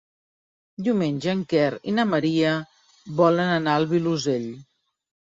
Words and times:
Diumenge 0.85 1.33
en 1.33 1.41
Quer 1.51 1.67
i 1.91 1.91
na 1.97 2.05
Maria 2.13 2.53
volen 3.19 3.51
anar 3.57 3.75
al 3.81 3.85
Vilosell. 3.93 4.49